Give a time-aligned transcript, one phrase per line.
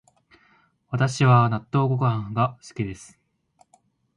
[0.89, 3.19] 私は納豆ご飯が好きです